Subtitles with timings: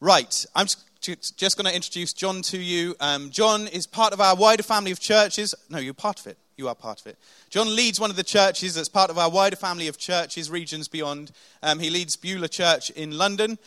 [0.00, 0.66] Right, I'm
[1.00, 2.94] just, going to introduce John to you.
[3.00, 5.54] Um, John is part of our wider family of churches.
[5.70, 6.36] No, you're part of it.
[6.58, 7.18] You are part of it.
[7.48, 10.86] John leads one of the churches that's part of our wider family of churches, regions
[10.86, 11.32] beyond.
[11.62, 13.58] Um, he leads Beulah Church in London.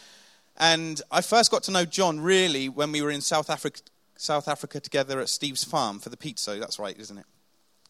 [0.58, 3.82] And I first got to know John really when we were in South Africa,
[4.16, 6.58] South Africa together at Steve's farm for the pizza.
[6.60, 7.26] That's right, isn't it?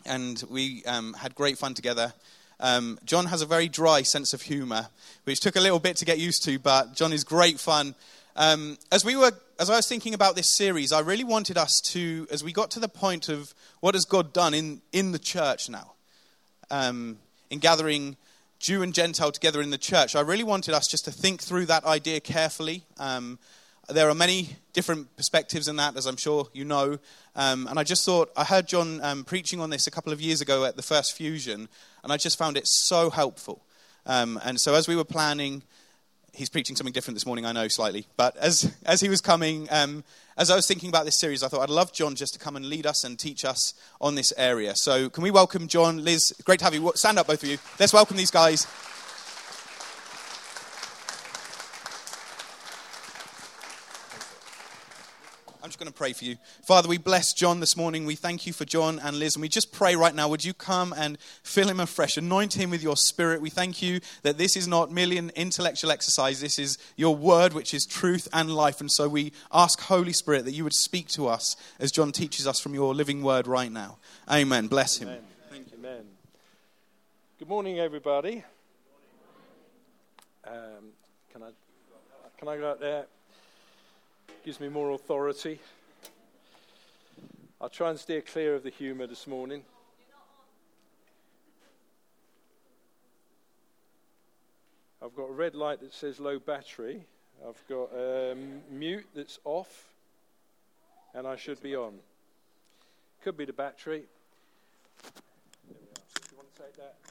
[0.06, 2.14] And we um, had great fun together.
[2.62, 4.90] Um, John has a very dry sense of humour,
[5.24, 7.96] which took a little bit to get used to, but John is great fun.
[8.36, 11.82] Um, as we were, as I was thinking about this series, I really wanted us
[11.86, 15.20] to, as we got to the point of what has God done in, in the
[15.20, 15.94] church now,
[16.72, 17.18] um,
[17.50, 18.16] in gathering
[18.60, 21.66] Jew and Gentile together in the church, I really wanted us just to think through
[21.68, 22.84] that idea carefully.
[22.98, 23.40] Um,
[23.90, 27.00] there are many different perspectives in that, as I'm sure you know.
[27.36, 30.22] Um, and I just thought, I heard John um, preaching on this a couple of
[30.22, 31.68] years ago at the first fusion,
[32.04, 33.62] and I just found it so helpful.
[34.06, 35.64] Um, and so as we were planning
[36.34, 38.08] he's preaching something different this morning, I know slightly.
[38.18, 40.04] But as, as he was coming, um,
[40.38, 42.56] as I was thinking about this series, I thought I'd love John just to come
[42.56, 44.76] and lead us and teach us on this area.
[44.76, 46.34] So can we welcome John, Liz?
[46.46, 46.92] Great to have you.
[46.96, 47.58] Stand up, both of you.
[47.80, 48.66] Let's welcome these guys.
[55.80, 56.36] Going to pray for you.
[56.64, 58.06] Father, we bless John this morning.
[58.06, 59.36] We thank you for John and Liz.
[59.36, 62.18] And we just pray right now, would you come and fill him afresh?
[62.18, 63.42] Anoint him with your spirit.
[63.42, 66.42] We thank you that this is not merely an intellectual exercise.
[66.42, 68.82] This is your word, which is truth and life.
[68.82, 72.46] And so we ask, Holy Spirit, that you would speak to us as John teaches
[72.46, 73.98] us from your living word right now.
[74.30, 74.68] Amen.
[74.68, 75.08] Bless him.
[75.08, 75.22] Amen.
[75.50, 75.78] Thank you.
[75.80, 76.06] Amen.
[77.40, 78.44] Good morning, everybody.
[80.46, 80.92] Um,
[81.32, 81.50] can I
[82.38, 83.06] can I go out there?
[84.44, 85.60] Gives me more authority.
[87.62, 89.64] I'll try and steer clear of the humour this morning.
[95.04, 97.04] I've got a red light that says low battery.
[97.48, 99.86] I've got a um, mute that's off,
[101.14, 101.94] and I should be on.
[103.24, 104.04] Could be the battery.
[105.68, 106.04] There we are.
[106.16, 107.09] Do you want to take that?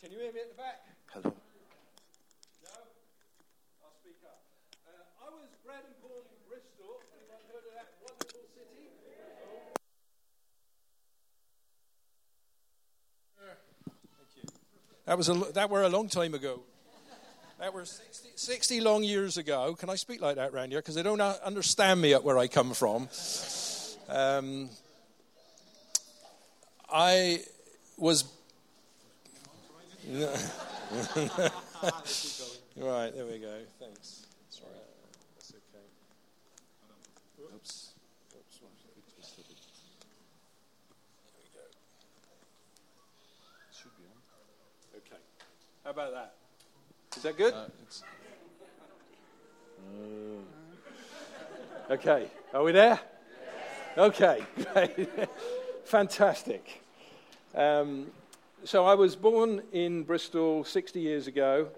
[0.00, 0.78] Can you hear me at the back?
[1.10, 1.24] Hello.
[1.24, 2.70] No?
[3.82, 4.38] I'll speak up.
[4.86, 7.02] Uh, I was bred and born in Bristol.
[7.18, 8.94] Anyone heard of that wonderful city?
[13.90, 14.42] Thank you.
[15.06, 16.60] That was a, that were a long time ago.
[17.58, 19.74] That were 60, 60 long years ago.
[19.74, 20.78] Can I speak like that around here?
[20.78, 23.08] Because they don't understand me at where I come from.
[24.08, 24.68] Um,
[26.88, 27.40] I
[27.96, 28.37] was
[30.10, 30.24] right,
[33.12, 33.58] there we go.
[33.78, 34.24] Thanks.
[34.48, 34.72] Sorry.
[35.36, 35.84] That's okay.
[37.54, 37.90] Oops.
[38.34, 38.58] Oops.
[38.58, 38.80] There
[41.36, 41.60] we go.
[43.70, 44.16] Should be on.
[44.96, 45.20] Okay.
[45.84, 46.32] How about that?
[47.14, 47.52] Is that good?
[47.52, 47.68] Uh,
[51.92, 52.30] okay.
[52.54, 52.98] Are we there?
[53.98, 54.42] Okay.
[55.84, 56.82] Fantastic.
[57.54, 58.10] Um,
[58.64, 61.68] so I was born in Bristol 60 years ago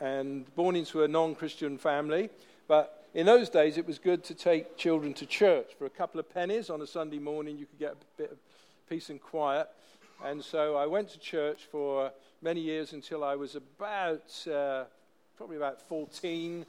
[0.00, 2.30] and born into a non Christian family.
[2.66, 5.72] But in those days, it was good to take children to church.
[5.78, 8.38] For a couple of pennies on a Sunday morning, you could get a bit of
[8.88, 9.68] peace and quiet.
[10.24, 12.10] And so I went to church for
[12.42, 14.84] many years until I was about, uh,
[15.36, 16.64] probably about 14,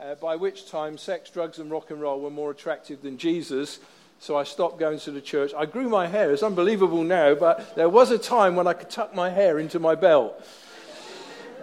[0.00, 3.80] uh, by which time sex, drugs, and rock and roll were more attractive than Jesus
[4.18, 5.52] so I stopped going to the church.
[5.56, 6.30] I grew my hair.
[6.32, 9.78] It's unbelievable now, but there was a time when I could tuck my hair into
[9.78, 10.42] my belt.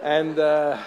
[0.02, 0.78] And uh,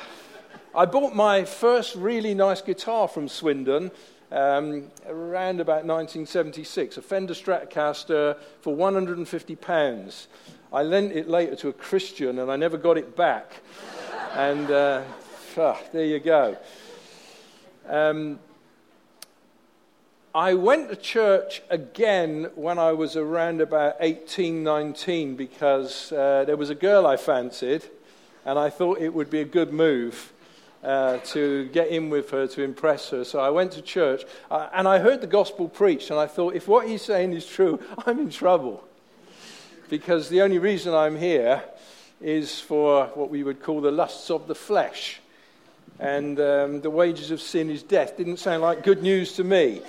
[0.76, 3.92] I bought my first really nice guitar from Swindon
[4.32, 10.28] um, around about 1976, a Fender Stratocaster for 150 pounds.
[10.72, 13.62] I lent it later to a Christian, and I never got it back.
[14.34, 15.04] and uh,
[15.56, 16.56] there you go.
[17.88, 18.38] Um,
[20.38, 26.56] I went to church again when I was around about 18, 19 because uh, there
[26.56, 27.90] was a girl I fancied,
[28.46, 30.32] and I thought it would be a good move
[30.84, 33.24] uh, to get in with her to impress her.
[33.24, 36.54] So I went to church, uh, and I heard the gospel preached, and I thought,
[36.54, 38.88] if what he's saying is true, I'm in trouble.
[39.90, 41.64] Because the only reason I'm here
[42.22, 45.20] is for what we would call the lusts of the flesh.
[46.00, 48.18] And um, the wages of sin is death.
[48.18, 49.82] Didn't sound like good news to me.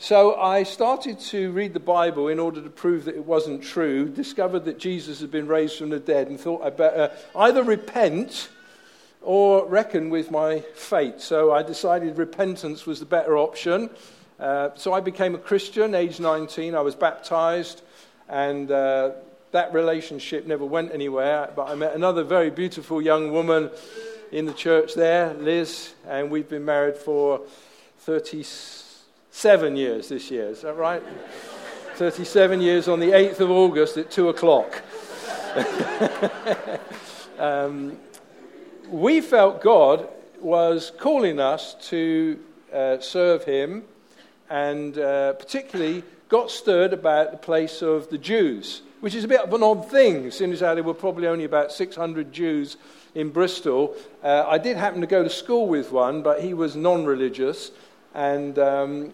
[0.00, 4.08] So I started to read the Bible in order to prove that it wasn't true,
[4.08, 8.48] discovered that Jesus had been raised from the dead, and thought I'd better either repent
[9.22, 11.20] or reckon with my fate.
[11.20, 13.90] So I decided repentance was the better option.
[14.38, 16.76] Uh, so I became a Christian, age 19.
[16.76, 17.82] I was baptized,
[18.28, 19.10] and uh,
[19.50, 23.68] that relationship never went anywhere, but I met another very beautiful young woman
[24.30, 27.40] in the church there, Liz, and we've been married for
[29.32, 30.48] 37 years this year.
[30.48, 31.02] Is that right?
[31.94, 34.82] 37 years on the 8th of August at 2 o'clock.
[37.38, 37.96] um,
[38.88, 40.08] we felt God
[40.40, 42.38] was calling us to
[42.72, 43.84] uh, serve Him,
[44.48, 49.40] and uh, particularly got stirred about the place of the Jews which is a bit
[49.40, 52.76] of an odd thing, seeing as there were probably only about 600 Jews
[53.14, 53.94] in Bristol.
[54.22, 57.70] Uh, I did happen to go to school with one, but he was non religious,
[58.14, 59.12] and um,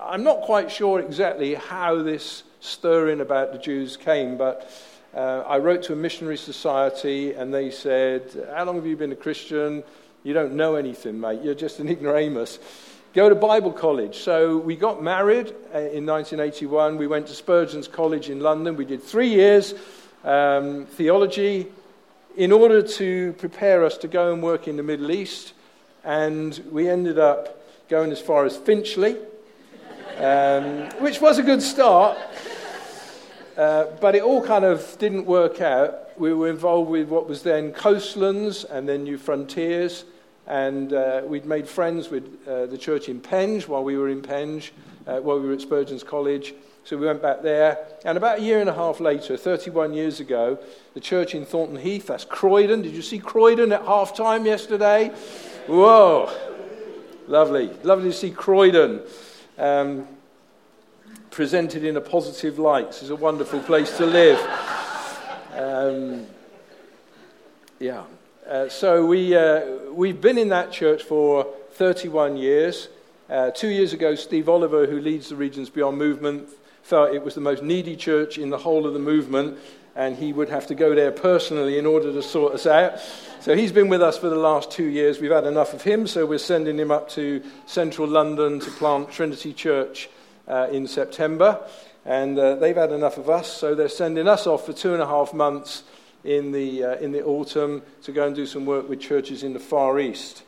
[0.00, 4.70] I'm not quite sure exactly how this stirring about the Jews came, but
[5.14, 9.12] uh, I wrote to a missionary society, and they said, How long have you been
[9.12, 9.82] a Christian?
[10.24, 11.40] You don't know anything, mate.
[11.42, 12.58] You're just an ignoramus
[13.14, 14.18] go to Bible college.
[14.18, 16.98] So we got married uh, in 1981.
[16.98, 18.76] We went to Spurgeon's College in London.
[18.76, 19.74] We did three years
[20.24, 21.66] um, theology
[22.36, 25.54] in order to prepare us to go and work in the Middle East.
[26.04, 27.57] And we ended up
[27.88, 29.16] going as far as Finchley,
[30.18, 32.18] um, which was a good start.
[33.56, 36.18] Uh, but it all kind of didn't work out.
[36.18, 40.04] We were involved with what was then Coastlands and then New Frontiers.
[40.46, 44.22] And uh, we'd made friends with uh, the church in Penge while we were in
[44.22, 44.72] Penge,
[45.06, 46.54] uh, while we were at Spurgeon's College.
[46.84, 47.86] So we went back there.
[48.04, 50.58] And about a year and a half later, 31 years ago,
[50.94, 52.82] the church in Thornton Heath, that's Croydon.
[52.82, 55.08] Did you see Croydon at half time yesterday?
[55.66, 56.47] Whoa.
[57.28, 57.68] Lovely.
[57.82, 59.02] Lovely to see Croydon
[59.58, 60.08] um,
[61.30, 62.86] presented in a positive light.
[62.86, 64.40] This is a wonderful place to live.
[65.52, 66.26] Um,
[67.78, 68.04] yeah.
[68.48, 69.60] Uh, so we, uh,
[69.92, 72.88] we've been in that church for 31 years.
[73.28, 76.48] Uh, two years ago, Steve Oliver, who leads the Regions Beyond movement,
[76.82, 79.58] felt it was the most needy church in the whole of the movement,
[79.98, 83.00] and he would have to go there personally in order to sort us out.
[83.40, 85.18] So he's been with us for the last two years.
[85.20, 89.10] We've had enough of him, so we're sending him up to central London to plant
[89.10, 90.08] Trinity Church
[90.46, 91.60] uh, in September.
[92.04, 95.02] And uh, they've had enough of us, so they're sending us off for two and
[95.02, 95.82] a half months
[96.22, 99.52] in the, uh, in the autumn to go and do some work with churches in
[99.52, 100.44] the Far East.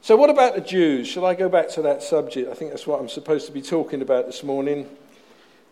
[0.00, 1.06] So, what about the Jews?
[1.06, 2.50] Shall I go back to that subject?
[2.50, 4.88] I think that's what I'm supposed to be talking about this morning.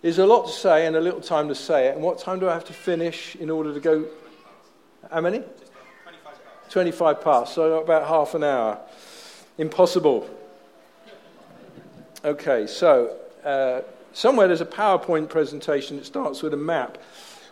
[0.03, 1.95] There's a lot to say and a little time to say it.
[1.95, 4.07] And what time do I have to finish in order to go?
[5.11, 5.43] How many?
[6.71, 7.55] 25 past.
[7.55, 8.79] so about half an hour.
[9.57, 10.29] Impossible.
[12.25, 13.83] Okay, so uh,
[14.13, 16.99] somewhere there's a PowerPoint presentation that starts with a map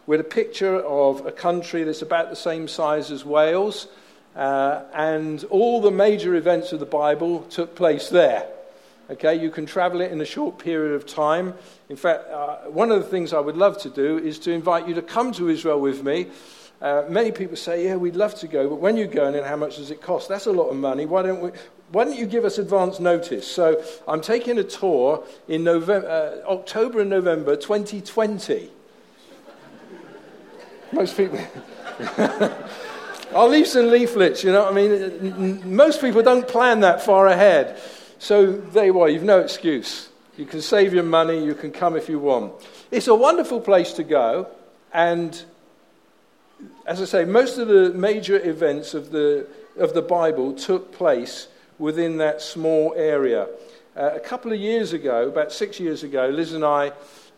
[0.07, 3.89] with a picture of a country that's about the same size as Wales,
[4.37, 8.47] uh, and all the major events of the Bible took place there.
[9.11, 11.53] Okay, you can travel it in a short period of time.
[11.91, 14.89] In fact, uh, one of the things I would love to do is to invite
[14.89, 16.29] you to come to Israel with me.
[16.81, 19.57] Uh, many people say, "Yeah, we'd love to go," but when you go, and how
[19.57, 20.31] much does it cost?
[20.31, 21.05] That's a lot of money.
[21.05, 21.51] Why don't we?
[21.93, 23.47] Why don't you give us advance notice?
[23.47, 28.71] So I'm taking a tour in November, uh, October and November 2020.
[30.93, 31.41] Most people.
[33.35, 35.75] I'll leave some leaflets, you know what I mean?
[35.75, 37.81] Most people don't plan that far ahead.
[38.25, 40.09] So there you are, you've no excuse.
[40.39, 42.55] You can save your money, you can come if you want.
[42.91, 44.49] It's a wonderful place to go,
[44.95, 45.45] and
[46.87, 51.49] as I say, most of the major events of the, of the Bible took place
[51.79, 53.47] within that small area.
[53.95, 56.93] Uh, a couple of years ago, about six years ago, Liz and I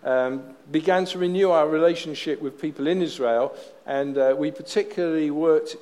[0.04, 5.74] um, began to renew our relationship with people in Israel, and uh, we particularly worked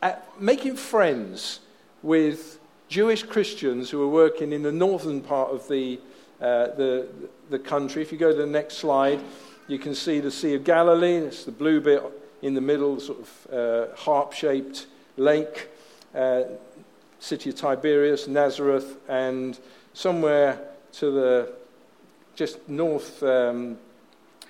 [0.00, 1.60] at making friends
[2.02, 2.56] with
[2.90, 6.00] Jewish Christians who were working in the northern part of the,
[6.40, 7.06] uh, the,
[7.48, 8.02] the country.
[8.02, 9.20] If you go to the next slide,
[9.68, 11.18] you can see the Sea of Galilee.
[11.18, 12.02] It's the blue bit
[12.42, 15.68] in the middle, sort of uh, harp shaped lake.
[16.12, 16.42] Uh,
[17.20, 19.56] city of Tiberias, Nazareth, and
[19.92, 20.58] somewhere
[20.94, 21.52] to the
[22.34, 23.78] just north, um,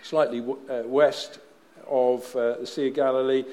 [0.03, 1.41] slightly w- uh, west
[1.87, 3.45] of uh, the Sea of Galilee,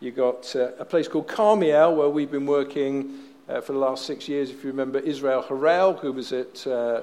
[0.00, 4.06] you've got uh, a place called Carmiel, where we've been working uh, for the last
[4.06, 4.50] six years.
[4.50, 7.02] If you remember Israel Harel, who was at, uh,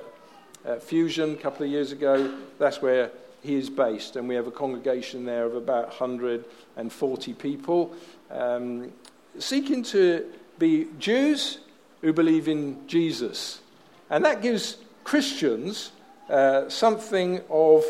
[0.65, 4.15] at Fusion a couple of years ago, that's where he is based.
[4.15, 7.93] And we have a congregation there of about 140 people,
[8.29, 8.91] um,
[9.39, 10.25] seeking to
[10.59, 11.59] be Jews
[12.01, 13.61] who believe in Jesus.
[14.09, 15.91] And that gives Christians
[16.29, 17.83] uh, something of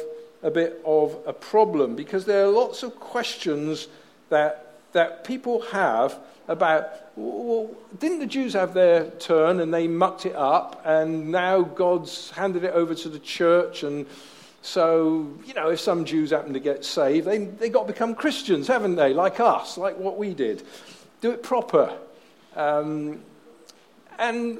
[0.43, 3.87] a bit of a problem because there are lots of questions
[4.29, 6.17] that, that people have
[6.47, 7.69] about well,
[7.99, 12.63] didn't the Jews have their turn and they mucked it up and now God's handed
[12.63, 14.05] it over to the church and
[14.61, 18.13] So, you know, if some Jews happen to get saved, they, they got to become
[18.13, 19.13] Christians, haven't they?
[19.13, 20.61] Like us, like what we did.
[21.21, 21.97] Do it proper.
[22.55, 23.21] Um,
[24.19, 24.59] and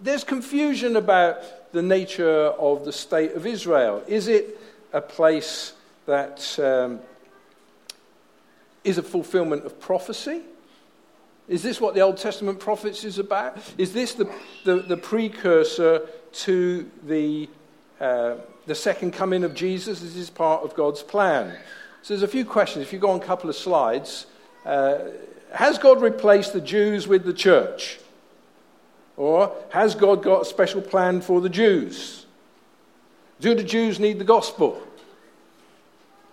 [0.00, 4.02] there's confusion about the nature of the state of Israel.
[4.08, 4.58] Is it
[4.92, 5.74] a place
[6.06, 6.98] that um,
[8.88, 10.40] is a fulfillment of prophecy?
[11.46, 13.58] Is this what the Old Testament prophets is about?
[13.78, 14.30] Is this the,
[14.64, 17.48] the, the precursor to the,
[18.00, 20.02] uh, the second coming of Jesus?
[20.02, 21.56] Is this part of God's plan?
[22.02, 22.82] So there's a few questions.
[22.82, 24.26] If you go on a couple of slides,
[24.64, 24.98] uh,
[25.52, 27.98] has God replaced the Jews with the church?
[29.16, 32.26] Or has God got a special plan for the Jews?
[33.40, 34.82] Do the Jews need the gospel?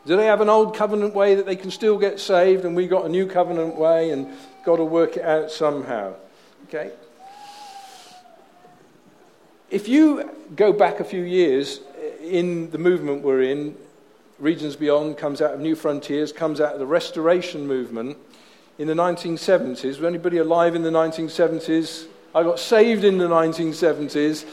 [0.05, 2.87] Do they have an old covenant way that they can still get saved and we
[2.87, 4.27] got a new covenant way and
[4.63, 6.13] got to work it out somehow?
[6.67, 6.91] Okay?
[9.71, 11.79] If you go back a few years
[12.21, 13.75] in the movement we're in,
[14.37, 18.17] Regions Beyond comes out of New Frontiers, comes out of the Restoration movement
[18.77, 19.83] in the 1970s.
[19.83, 22.07] Was anybody alive in the 1970s?
[22.35, 24.45] I got saved in the 1970s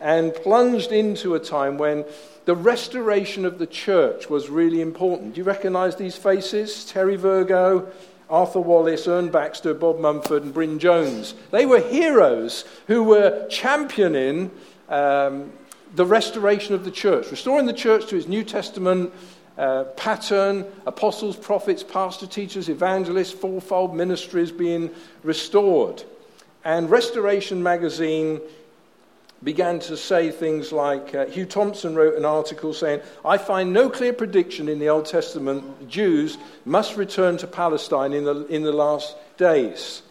[0.00, 2.04] and plunged into a time when
[2.48, 5.34] the restoration of the church was really important.
[5.34, 6.86] Do you recognize these faces?
[6.86, 7.92] Terry Virgo,
[8.30, 11.34] Arthur Wallis, Ern Baxter, Bob Mumford, and Bryn Jones.
[11.50, 14.50] They were heroes who were championing
[14.88, 15.52] um,
[15.94, 19.12] the restoration of the church, restoring the church to its New Testament
[19.58, 24.88] uh, pattern apostles, prophets, pastor, teachers, evangelists, fourfold ministries being
[25.22, 26.02] restored.
[26.64, 28.40] And Restoration magazine
[29.42, 33.88] began to say things like uh, Hugh Thompson wrote an article saying, I find no
[33.88, 38.72] clear prediction in the Old Testament Jews must return to Palestine in the, in the
[38.72, 40.02] last days.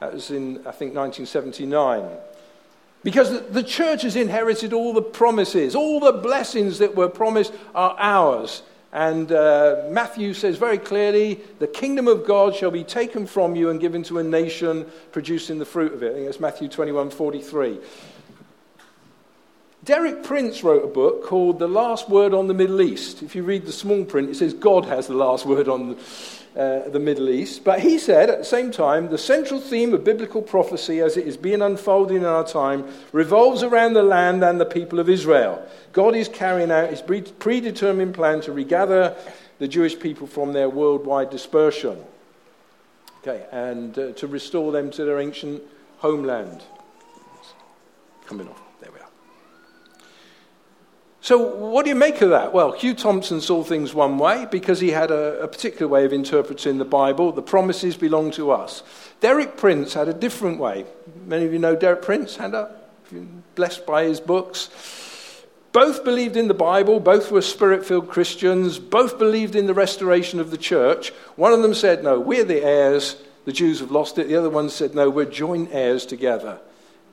[0.00, 2.08] That was in, I think, 1979.
[3.02, 7.96] Because the, church has inherited all the promises, all the blessings that were promised are
[7.98, 8.62] ours.
[8.92, 13.70] And uh, Matthew says very clearly, the kingdom of God shall be taken from you
[13.70, 16.10] and given to a nation producing the fruit of it.
[16.10, 17.78] I think that's Matthew 21 43.
[19.86, 23.22] Derek Prince wrote a book called The Last Word on the Middle East.
[23.22, 25.96] If you read the small print, it says God has the last word on
[26.56, 27.62] uh, the Middle East.
[27.62, 31.24] But he said at the same time, the central theme of biblical prophecy as it
[31.24, 35.64] is being unfolded in our time revolves around the land and the people of Israel.
[35.92, 39.14] God is carrying out his predetermined plan to regather
[39.60, 41.96] the Jewish people from their worldwide dispersion.
[43.18, 45.62] Okay, and uh, to restore them to their ancient
[45.98, 46.60] homeland.
[48.26, 48.65] Coming off.
[51.26, 52.52] So, what do you make of that?
[52.52, 56.12] Well, Hugh Thompson saw things one way because he had a, a, particular way of
[56.12, 57.32] interpreting the Bible.
[57.32, 58.84] The promises belong to us.
[59.18, 60.86] Derek Prince had a different way.
[61.24, 62.92] Many of you know Derek Prince, hand up,
[63.56, 64.70] blessed by his books.
[65.72, 70.38] Both believed in the Bible, both were spirit filled Christians, both believed in the restoration
[70.38, 71.10] of the church.
[71.34, 73.16] One of them said, No, we're the heirs,
[73.46, 74.28] the Jews have lost it.
[74.28, 76.60] The other one said, No, we're joint heirs together.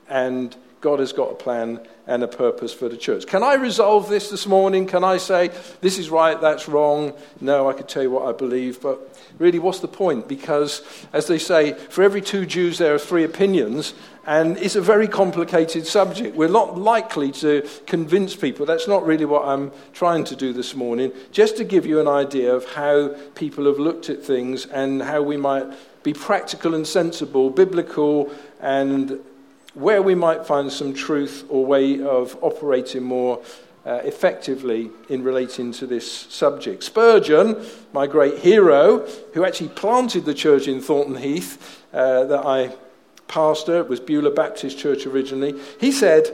[0.08, 3.26] And God has got a plan and a purpose for the church.
[3.26, 4.86] Can I resolve this this morning?
[4.86, 5.50] Can I say,
[5.80, 7.14] this is right, that's wrong?
[7.40, 9.00] No, I could tell you what I believe, but
[9.38, 10.28] really, what's the point?
[10.28, 10.82] Because,
[11.14, 13.94] as they say, for every two Jews, there are three opinions,
[14.26, 16.36] and it's a very complicated subject.
[16.36, 18.66] We're not likely to convince people.
[18.66, 22.08] That's not really what I'm trying to do this morning, just to give you an
[22.08, 25.64] idea of how people have looked at things and how we might
[26.02, 29.18] be practical and sensible, biblical, and
[29.74, 33.42] where we might find some truth or way of operating more
[33.84, 36.82] uh, effectively in relating to this subject.
[36.82, 42.74] Spurgeon, my great hero, who actually planted the church in Thornton Heath uh, that I
[43.28, 46.30] pastor, it was Beulah Baptist Church originally, he said,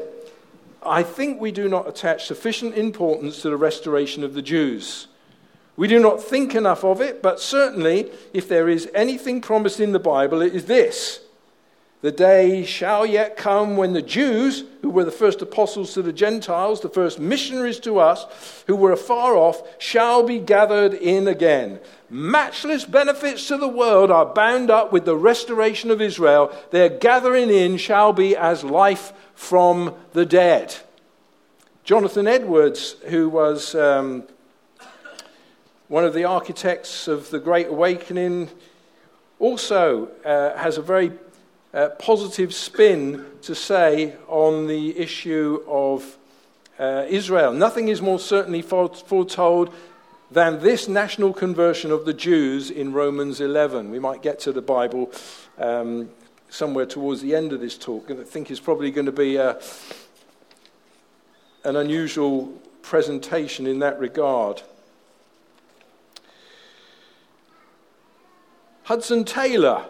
[0.83, 5.07] I think we do not attach sufficient importance to the restoration of the Jews.
[5.77, 9.93] We do not think enough of it, but certainly, if there is anything promised in
[9.93, 11.21] the Bible, it is this
[12.03, 16.15] the day shall yet come when the Jews, who were the first apostles to the
[16.15, 18.25] Gentiles, the first missionaries to us,
[18.67, 21.79] who were afar off, shall be gathered in again.
[22.09, 26.51] Matchless benefits to the world are bound up with the restoration of Israel.
[26.71, 30.75] Their gathering in shall be as life from the dead.
[31.85, 34.25] Jonathan Edwards, who was um,
[35.89, 38.49] one of the architects of the Great Awakening,
[39.39, 41.13] also uh, has a very
[41.73, 46.19] uh, positive spin to say on the issue of
[46.79, 47.53] uh, Israel.
[47.53, 49.73] Nothing is more certainly foretold
[50.31, 53.91] than this national conversion of the Jews in Romans 11.
[53.91, 55.13] We might get to the Bible
[55.59, 56.11] um,
[56.49, 59.37] somewhere towards the end of this talk, and I think it's probably going to be
[59.37, 59.61] a,
[61.65, 62.47] an unusual
[62.83, 64.63] presentation in that regard.
[68.85, 69.85] Hudson Taylor.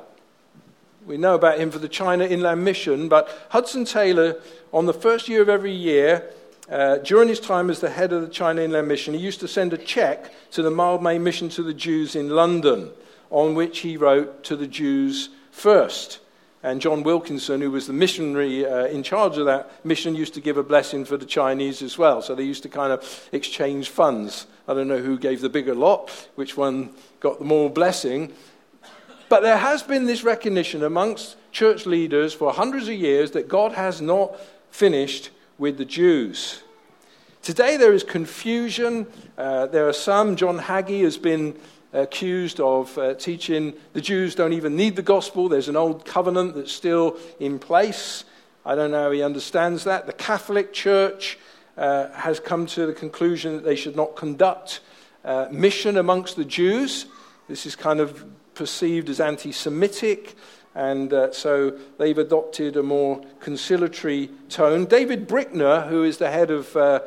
[1.10, 4.40] We know about him for the China Inland Mission, but Hudson Taylor,
[4.72, 6.30] on the first year of every year,
[6.70, 9.48] uh, during his time as the head of the China Inland Mission, he used to
[9.48, 12.90] send a check to the Mildmay Mission to the Jews in London,
[13.30, 16.20] on which he wrote to the Jews first.
[16.62, 20.40] And John Wilkinson, who was the missionary uh, in charge of that mission, used to
[20.40, 22.22] give a blessing for the Chinese as well.
[22.22, 24.46] So they used to kind of exchange funds.
[24.68, 28.32] I don't know who gave the bigger lot, which one got the more blessing.
[29.30, 33.70] But there has been this recognition amongst church leaders for hundreds of years that God
[33.72, 34.36] has not
[34.72, 36.64] finished with the Jews.
[37.40, 39.06] Today there is confusion.
[39.38, 41.56] Uh, there are some, John Hagee has been
[41.92, 45.48] accused of uh, teaching the Jews don't even need the gospel.
[45.48, 48.24] There's an old covenant that's still in place.
[48.66, 50.06] I don't know how he understands that.
[50.06, 51.38] The Catholic Church
[51.76, 54.80] uh, has come to the conclusion that they should not conduct
[55.24, 57.06] uh, mission amongst the Jews.
[57.46, 58.24] This is kind of
[58.60, 60.34] perceived as anti Semitic,
[60.74, 64.84] and uh, so they've adopted a more conciliatory tone.
[64.84, 67.00] David Brickner, who is the head of uh,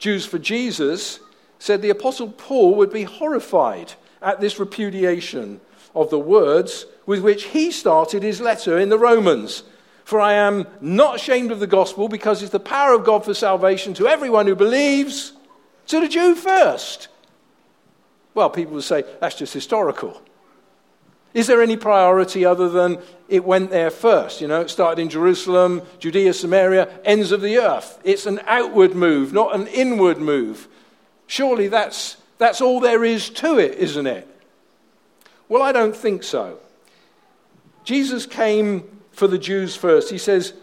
[0.00, 1.20] Jews for Jesus,
[1.60, 5.60] said the Apostle Paul would be horrified at this repudiation
[5.94, 9.62] of the words with which he started his letter in the Romans.
[10.02, 13.32] For I am not ashamed of the gospel because it's the power of God for
[13.32, 15.34] salvation to everyone who believes,
[15.86, 17.06] to the Jew first.
[18.34, 20.20] Well, people will say that's just historical.
[21.32, 24.40] Is there any priority other than it went there first?
[24.40, 28.00] You know, it started in Jerusalem, Judea, Samaria, ends of the earth.
[28.02, 30.66] It's an outward move, not an inward move.
[31.26, 34.26] Surely that's that's all there is to it, isn't it?
[35.48, 36.58] Well, I don't think so.
[37.84, 40.10] Jesus came for the Jews first.
[40.10, 40.54] He says,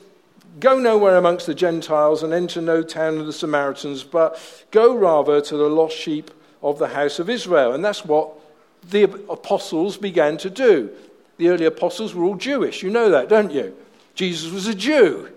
[0.60, 5.40] Go nowhere amongst the Gentiles and enter no town of the Samaritans, but go rather
[5.40, 6.32] to the lost sheep
[6.64, 7.74] of the house of Israel.
[7.74, 8.34] And that's what
[8.90, 10.90] the apostles began to do.
[11.38, 12.84] The early apostles were all Jewish.
[12.84, 13.76] You know that, don't you?
[14.16, 15.30] Jesus was a Jew.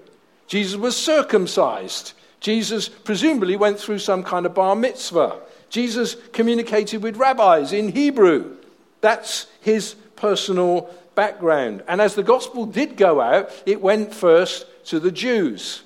[0.46, 2.14] Jesus was circumcised.
[2.40, 5.38] Jesus presumably went through some kind of bar mitzvah.
[5.68, 8.56] Jesus communicated with rabbis in Hebrew.
[9.00, 11.82] That's his personal background.
[11.86, 15.82] And as the gospel did go out, it went first to the Jews.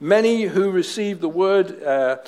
[0.00, 2.18] Many who received the word uh,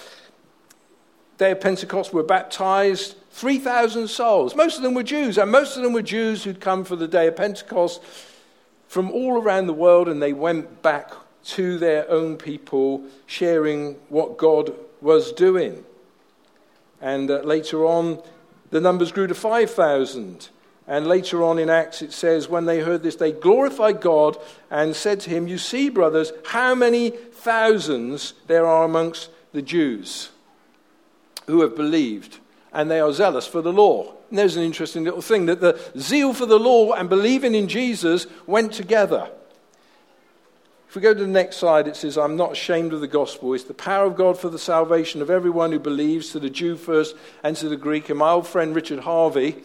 [1.39, 3.17] day of Pentecost were baptized.
[3.35, 4.55] 3,000 souls.
[4.55, 7.09] Most of them were Jews, and most of them were Jews who'd come for the
[7.09, 8.01] day of Pentecost
[8.87, 11.11] from all around the world, and they went back
[11.47, 15.85] to their own people, sharing what God was doing.
[17.01, 18.23] And uh, later on,
[18.71, 20.49] the numbers grew to 5,000.
[20.87, 24.37] And later on in Acts, it says, when they heard this, they glorified God
[24.71, 30.31] and said to him, You see, brothers, how many thousands there are amongst the Jews
[31.49, 32.39] who have believed,
[32.75, 34.13] and they are zealous for the law.
[34.29, 37.69] And there's an interesting little thing that the zeal for the law and believing in
[37.69, 39.31] Jesus went together.
[40.89, 43.55] If we go to the next slide, it says, I'm not ashamed of the gospel.
[43.55, 46.77] It's the power of God for the salvation of everyone who believes, to the Jew
[46.77, 48.11] first and to the Greek.
[48.11, 49.57] And my old friend Richard Harvey,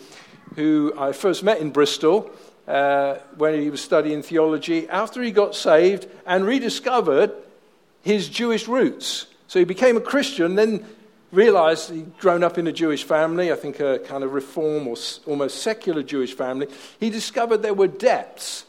[0.56, 2.32] who I first met in Bristol
[2.68, 7.32] uh, when he was studying theology, after he got saved and rediscovered
[8.02, 9.28] his Jewish roots.
[9.48, 10.86] So he became a Christian, then
[11.32, 14.96] realized he'd grown up in a Jewish family, I think a kind of reform or
[15.26, 16.68] almost secular Jewish family.
[17.00, 18.66] He discovered there were depths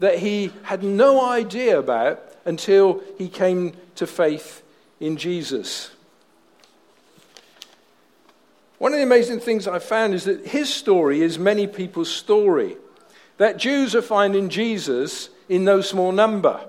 [0.00, 4.62] that he had no idea about until he came to faith
[5.00, 5.90] in Jesus.
[8.78, 12.76] One of the amazing things I found is that his story is many people's story.
[13.38, 16.64] That Jews are finding Jesus in no small number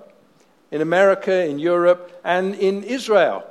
[0.71, 3.48] in America, in Europe, and in Israel.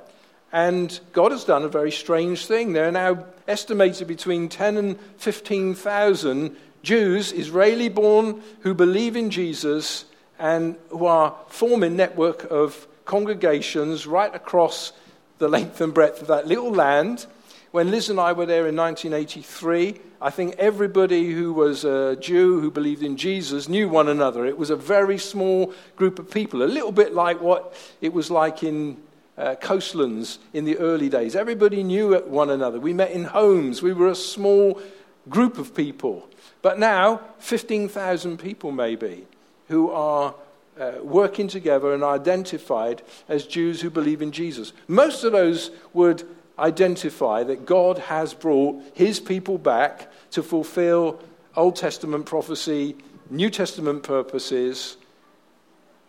[0.53, 2.73] And God has done a very strange thing.
[2.73, 10.05] There are now estimated between 10 and 15,000 Jews, Israeli born, who believe in Jesus
[10.39, 14.93] and who are forming network of congregations right across
[15.39, 17.27] the length and breadth of that little land.
[17.71, 22.61] When Liz and I were there in 1983, I think everybody who was a Jew
[22.61, 24.47] who believed in Jesus knew one another.
[24.47, 28.31] It was a very small group of people, a little bit like what it was
[28.31, 28.97] like in
[29.39, 31.37] uh, coastlands in the early days.
[31.37, 32.81] Everybody knew one another.
[32.81, 33.81] We met in homes.
[33.81, 34.81] We were a small
[35.29, 36.29] group of people.
[36.61, 39.27] But now, 15,000 people maybe
[39.69, 40.35] who are
[40.79, 44.73] uh, working together and identified as Jews who believe in Jesus.
[44.89, 46.25] Most of those would
[46.59, 51.21] identify that God has brought his people back to fulfill
[51.55, 52.97] Old Testament prophecy,
[53.31, 54.97] New Testament purposes.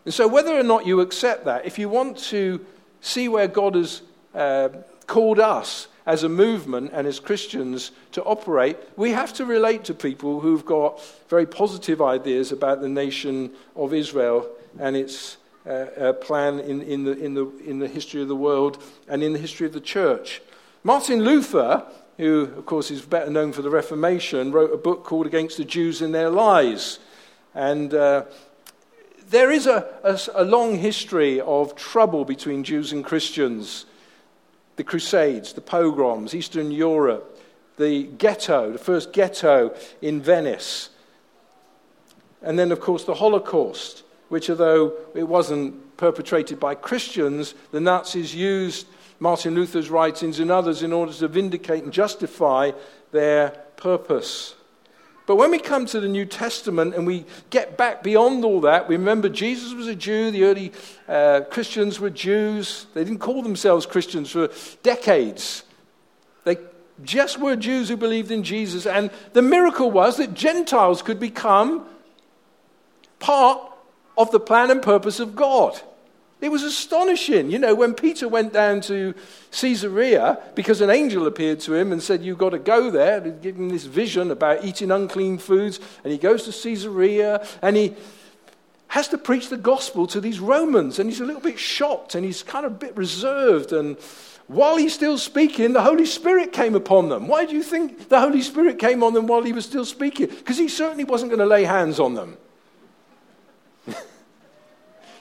[0.05, 2.65] And so, whether or not you accept that, if you want to
[3.01, 4.01] see where God has
[4.33, 4.69] uh,
[5.07, 9.93] called us as a movement and as Christians to operate, we have to relate to
[9.93, 16.13] people who've got very positive ideas about the nation of Israel and its uh, uh,
[16.13, 19.39] plan in, in, the, in, the, in the history of the world and in the
[19.39, 20.41] history of the church.
[20.83, 21.85] Martin Luther,
[22.17, 25.65] who, of course, is better known for the Reformation, wrote a book called Against the
[25.65, 26.99] Jews and Their Lies.
[27.53, 28.25] And uh,
[29.29, 33.85] there is a, a, a long history of trouble between Jews and Christians
[34.75, 37.37] the Crusades, the pogroms, Eastern Europe,
[37.75, 40.89] the ghetto, the first ghetto in Venice.
[42.41, 48.33] And then, of course, the Holocaust, which, although it wasn't perpetrated by Christians, the Nazis
[48.33, 48.87] used
[49.19, 52.71] Martin Luther's writings and others in order to vindicate and justify
[53.11, 54.55] their purpose.
[55.29, 58.89] But when we come to the New Testament and we get back beyond all that,
[58.89, 60.71] we remember Jesus was a Jew, the early
[61.07, 62.87] uh, Christians were Jews.
[62.95, 64.49] They didn't call themselves Christians for
[64.81, 65.65] decades.
[66.45, 66.57] They
[67.03, 68.87] just were Jews who believed in Jesus.
[68.87, 71.85] And the miracle was that Gentiles could become
[73.19, 73.61] part
[74.17, 75.79] of the plan and purpose of God.
[76.41, 77.51] It was astonishing.
[77.51, 79.13] You know, when Peter went down to
[79.51, 83.29] Caesarea, because an angel appeared to him and said, You've got to go there, to
[83.29, 85.79] give him this vision about eating unclean foods.
[86.03, 87.93] And he goes to Caesarea and he
[88.87, 90.97] has to preach the gospel to these Romans.
[90.97, 93.73] And he's a little bit shocked and he's kind of a bit reserved.
[93.73, 93.97] And
[94.47, 97.27] while he's still speaking, the Holy Spirit came upon them.
[97.27, 100.27] Why do you think the Holy Spirit came on them while he was still speaking?
[100.27, 102.37] Because he certainly wasn't going to lay hands on them.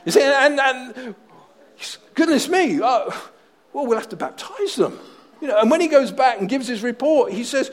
[0.08, 1.14] You see, and, and
[2.14, 3.12] goodness me, well,
[3.74, 4.98] we'll have to baptize them.
[5.42, 7.70] You know, and when he goes back and gives his report, he says,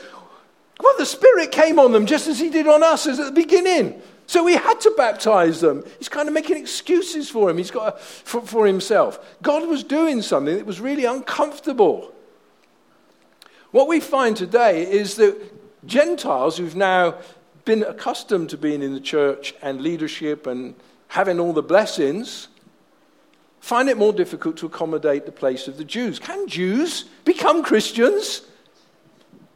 [0.78, 3.32] well, the Spirit came on them just as he did on us as at the
[3.32, 4.02] beginning.
[4.26, 5.82] So we had to baptize them.
[5.96, 7.56] He's kind of making excuses for him.
[7.56, 9.18] He's got a, for, for himself.
[9.40, 12.12] God was doing something that was really uncomfortable.
[13.70, 17.14] What we find today is that Gentiles who've now
[17.64, 20.74] been accustomed to being in the church and leadership and
[21.08, 22.48] having all the blessings,
[23.60, 26.18] find it more difficult to accommodate the place of the Jews.
[26.18, 28.42] Can Jews become Christians?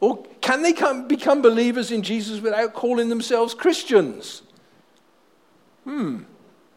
[0.01, 4.43] Or can they come, become believers in Jesus without calling themselves Christians?
[5.85, 6.23] Hmm.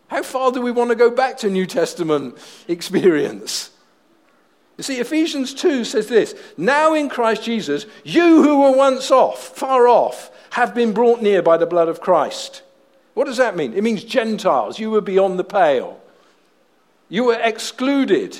[0.07, 3.71] How far do we want to go back to New Testament experience?
[4.77, 9.39] You see, Ephesians 2 says this Now in Christ Jesus, you who were once off,
[9.39, 12.63] far off, have been brought near by the blood of Christ.
[13.13, 13.73] What does that mean?
[13.73, 14.79] It means Gentiles.
[14.79, 15.99] You were beyond the pale.
[17.09, 18.39] You were excluded.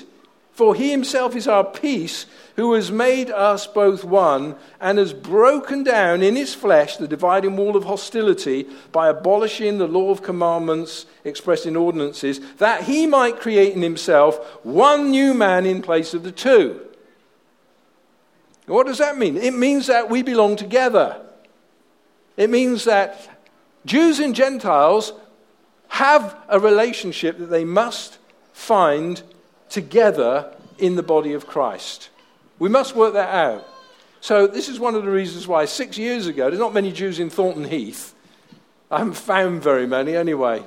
[0.53, 5.83] For he himself is our peace, who has made us both one and has broken
[5.83, 11.07] down in his flesh the dividing wall of hostility by abolishing the law of commandments
[11.23, 16.21] expressed in ordinances, that he might create in himself one new man in place of
[16.21, 16.79] the two.
[18.67, 19.38] What does that mean?
[19.38, 21.19] It means that we belong together.
[22.38, 23.33] It means that
[23.86, 25.13] Jews and Gentiles
[25.89, 28.17] have a relationship that they must
[28.54, 29.22] find
[29.69, 32.10] together in the body of Christ.
[32.60, 33.67] We must work that out.
[34.22, 37.19] So, this is one of the reasons why six years ago, there's not many Jews
[37.19, 38.13] in Thornton Heath.
[38.89, 40.63] I haven't found very many anyway.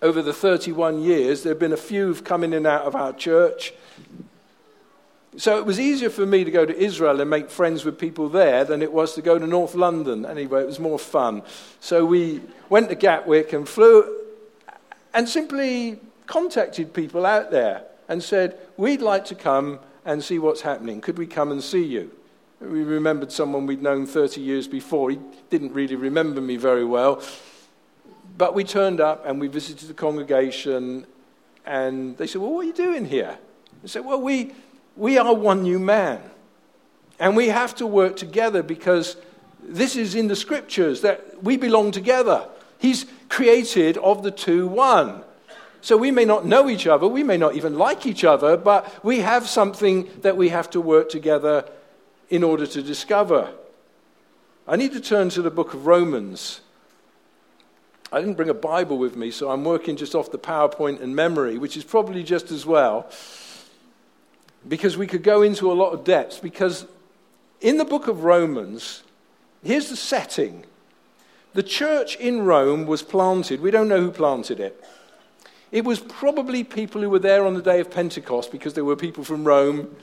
[0.00, 2.94] Over the 31 years, there have been a few who've come in and out of
[2.94, 3.74] our church.
[5.36, 8.28] So it was easier for me to go to Israel and make friends with people
[8.28, 10.24] there than it was to go to North London.
[10.24, 11.42] Anyway, it was more fun.
[11.80, 14.24] So we went to Gatwick and flew
[15.12, 20.62] and simply contacted people out there and said, We'd like to come and see what's
[20.62, 21.00] happening.
[21.00, 22.10] Could we come and see you?
[22.60, 25.10] We remembered someone we'd known 30 years before.
[25.10, 25.18] He
[25.50, 27.22] didn't really remember me very well.
[28.36, 31.06] But we turned up and we visited the congregation,
[31.66, 33.38] and they said, Well, what are you doing here?
[33.84, 34.52] I said, Well, we
[34.98, 36.20] we are one new man.
[37.20, 39.16] And we have to work together because
[39.62, 42.46] this is in the scriptures that we belong together.
[42.78, 45.22] He's created of the two one.
[45.80, 49.04] So we may not know each other, we may not even like each other, but
[49.04, 51.64] we have something that we have to work together
[52.30, 53.52] in order to discover.
[54.66, 56.60] I need to turn to the book of Romans.
[58.12, 61.14] I didn't bring a Bible with me, so I'm working just off the PowerPoint and
[61.14, 63.08] memory, which is probably just as well
[64.68, 66.38] because we could go into a lot of depths.
[66.38, 66.86] Because
[67.60, 69.02] in the book of Romans,
[69.62, 70.64] here's the setting
[71.54, 73.60] the church in Rome was planted.
[73.60, 74.84] We don't know who planted it.
[75.72, 78.96] It was probably people who were there on the day of Pentecost because there were
[78.96, 79.94] people from Rome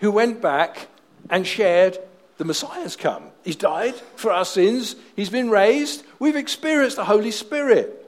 [0.00, 0.88] who went back
[1.28, 1.98] and shared
[2.38, 3.24] the Messiah's come.
[3.44, 6.04] He's died for our sins, he's been raised.
[6.18, 8.04] We've experienced the Holy Spirit,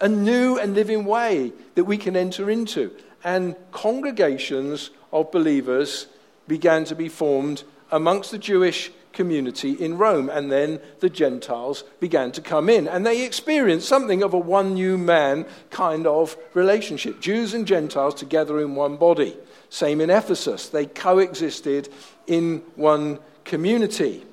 [0.00, 2.90] a new and living way that we can enter into.
[3.24, 6.06] And congregations of believers
[6.48, 10.30] began to be formed amongst the Jewish community in Rome.
[10.30, 12.88] And then the Gentiles began to come in.
[12.88, 18.14] And they experienced something of a one new man kind of relationship Jews and Gentiles
[18.14, 19.36] together in one body.
[19.68, 20.68] Same in Ephesus.
[20.68, 21.88] They coexisted
[22.26, 24.24] in one community.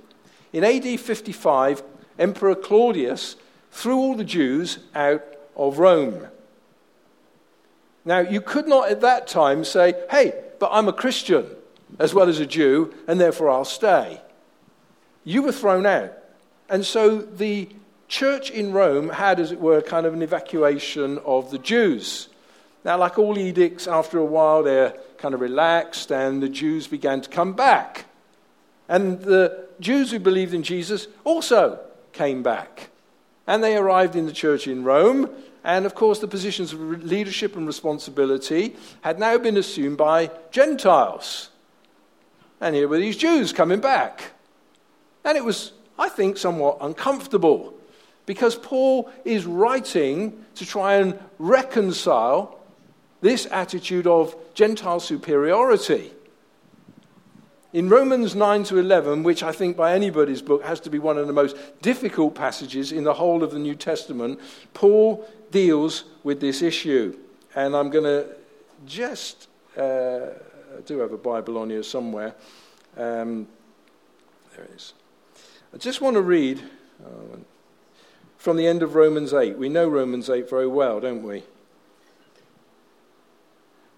[0.53, 1.83] In AD 55,
[2.17, 3.35] Emperor Claudius
[3.71, 5.23] threw all the Jews out
[5.55, 6.27] of Rome.
[8.07, 11.45] Now, you could not at that time say, hey, but I'm a Christian
[11.99, 14.21] as well as a Jew, and therefore I'll stay.
[15.25, 16.13] You were thrown out.
[16.69, 17.67] And so the
[18.07, 22.29] church in Rome had, as it were, kind of an evacuation of the Jews.
[22.85, 27.19] Now, like all edicts, after a while they're kind of relaxed, and the Jews began
[27.19, 28.05] to come back.
[28.87, 31.81] And the Jews who believed in Jesus also
[32.13, 32.89] came back.
[33.45, 35.29] And they arrived in the church in Rome.
[35.63, 41.49] And of course, the positions of leadership and responsibility had now been assumed by Gentiles.
[42.61, 44.31] And here were these Jews coming back.
[45.23, 47.73] And it was, I think, somewhat uncomfortable
[48.25, 52.59] because Paul is writing to try and reconcile
[53.21, 56.11] this attitude of Gentile superiority.
[57.77, 61.19] In Romans 9 to 11, which I think by anybody's book has to be one
[61.19, 64.39] of the most difficult passages in the whole of the New Testament,
[64.73, 67.15] Paul deals with this issue.
[67.53, 68.35] And I'm going to
[68.87, 69.81] just, uh,
[70.75, 72.33] I do have a Bible on here somewhere.
[72.97, 73.47] Um,
[74.55, 74.93] there it is.
[75.71, 76.63] I just want to read
[77.05, 77.37] uh,
[78.39, 79.55] from the end of Romans 8.
[79.55, 81.43] We know Romans 8 very well, don't we?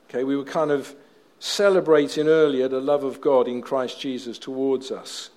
[0.09, 0.93] Okay, we were kind of
[1.39, 5.29] celebrating earlier the love of God in Christ Jesus towards us.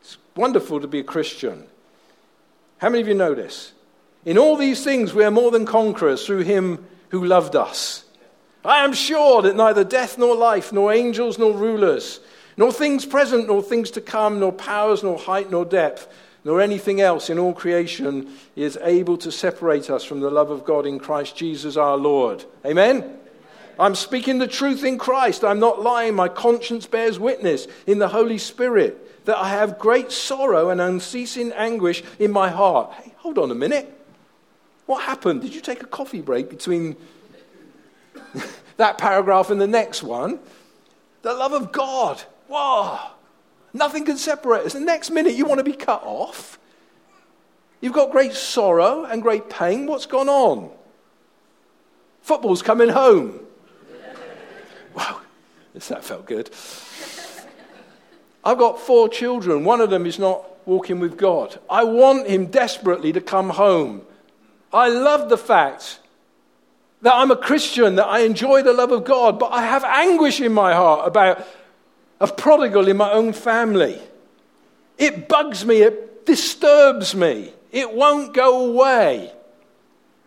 [0.00, 1.66] It's wonderful to be a Christian.
[2.78, 3.72] How many of you know this?
[4.24, 8.04] In all these things, we are more than conquerors through him who loved us.
[8.64, 12.20] I am sure that neither death nor life, nor angels nor rulers,
[12.56, 16.08] nor things present nor things to come, nor powers, nor height, nor depth,
[16.44, 20.64] nor anything else in all creation is able to separate us from the love of
[20.64, 22.44] God in Christ Jesus our Lord.
[22.64, 23.18] Amen?
[23.80, 25.42] I'm speaking the truth in Christ.
[25.42, 26.14] I'm not lying.
[26.14, 31.50] My conscience bears witness in the Holy Spirit that I have great sorrow and unceasing
[31.52, 32.92] anguish in my heart.
[32.92, 33.90] Hey, hold on a minute.
[34.84, 35.40] What happened?
[35.40, 36.94] Did you take a coffee break between
[38.76, 40.40] that paragraph and the next one?
[41.22, 42.22] The love of God.
[42.48, 42.98] Whoa.
[43.72, 44.74] Nothing can separate us.
[44.74, 46.58] The next minute you want to be cut off.
[47.80, 49.86] You've got great sorrow and great pain.
[49.86, 50.70] What's gone on?
[52.20, 53.46] Football's coming home.
[55.88, 56.50] That felt good.
[58.44, 59.64] I've got four children.
[59.64, 61.58] One of them is not walking with God.
[61.68, 64.02] I want him desperately to come home.
[64.72, 65.98] I love the fact
[67.02, 70.40] that I'm a Christian, that I enjoy the love of God, but I have anguish
[70.40, 71.46] in my heart about
[72.20, 74.00] a prodigal in my own family.
[74.98, 79.32] It bugs me, it disturbs me, it won't go away.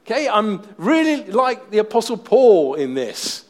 [0.06, 3.43] Okay, I'm really like the Apostle Paul in this.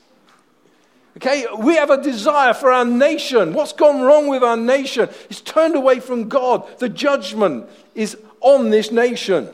[1.17, 3.53] Okay, we have a desire for our nation.
[3.53, 5.09] What's gone wrong with our nation?
[5.29, 6.67] It's turned away from God.
[6.79, 9.49] The judgment is on this nation.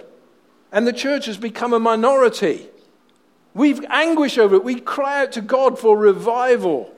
[0.71, 2.67] And the church has become a minority.
[3.53, 4.63] We've anguish over it.
[4.63, 6.93] We cry out to God for revival.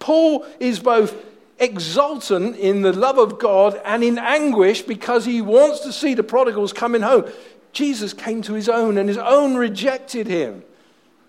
[0.00, 1.14] Paul is both
[1.58, 6.24] exultant in the love of God and in anguish because he wants to see the
[6.24, 7.30] prodigals coming home.
[7.72, 10.62] Jesus came to his own, and his own rejected him.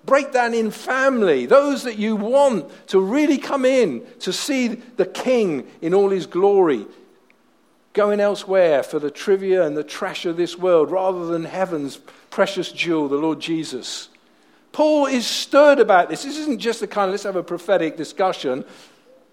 [0.05, 1.45] Break that in family.
[1.45, 6.27] Those that you want to really come in to see the King in all his
[6.27, 6.85] glory,
[7.93, 11.97] going elsewhere for the trivia and the trash of this world rather than heaven's
[12.29, 14.09] precious jewel, the Lord Jesus.
[14.73, 16.23] Paul is stirred about this.
[16.23, 18.65] This isn't just a kind of let's have a prophetic discussion,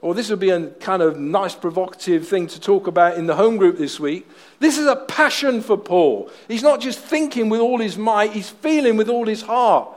[0.00, 3.34] or this would be a kind of nice provocative thing to talk about in the
[3.34, 4.28] home group this week.
[4.60, 6.30] This is a passion for Paul.
[6.46, 9.88] He's not just thinking with all his might, he's feeling with all his heart.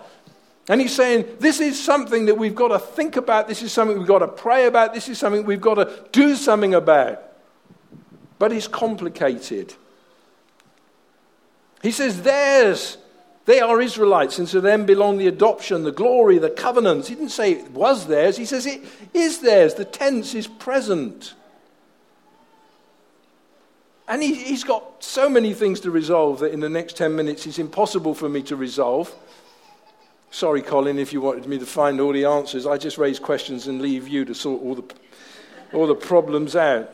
[0.67, 3.47] And he's saying, This is something that we've got to think about.
[3.47, 4.93] This is something we've got to pray about.
[4.93, 7.21] This is something we've got to do something about.
[8.39, 9.73] But it's complicated.
[11.82, 12.97] He says, Theirs,
[13.45, 17.08] they are Israelites, and to them belong the adoption, the glory, the covenants.
[17.08, 18.82] He didn't say it was theirs, he says it
[19.13, 19.75] is theirs.
[19.75, 21.36] The tense is present.
[24.08, 27.45] And he, has got so many things to resolve that in the next 10 minutes
[27.47, 29.13] it's impossible for me to resolve.
[30.36, 32.65] Sorry, Colin, if you wanted me to find all the answers.
[32.65, 34.84] I just raise questions and leave you to sort all the,
[35.71, 36.93] all the problems out.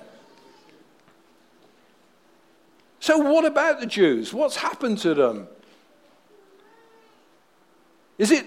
[3.00, 4.32] So, what about the Jews?
[4.32, 5.48] What's happened to them?
[8.20, 8.46] Is it